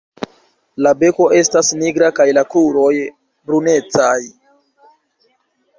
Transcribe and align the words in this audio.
La 0.85 0.93
beko 1.01 1.27
estas 1.41 1.69
nigra 1.83 2.09
kaj 2.21 2.27
la 2.39 2.45
kruroj 2.55 2.93
brunecaj. 3.51 4.21